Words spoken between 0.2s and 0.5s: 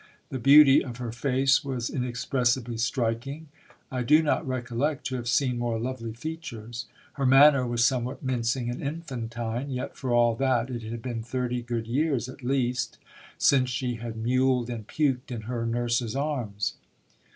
The